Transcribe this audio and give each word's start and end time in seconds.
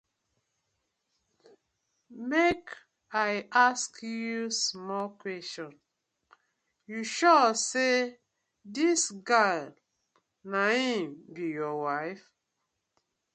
Mek 2.29 2.63
I 3.27 3.47
ask 3.67 4.01
yu 4.01 4.49
small 4.49 5.09
question, 5.23 5.79
yu 6.89 7.03
sure 7.15 7.53
say 7.53 7.95
dis 8.77 9.03
gal 9.29 9.65
na 10.51 10.63
im 10.91 11.07
be 11.33 11.43
yur 11.55 11.75
wife? 11.85 12.25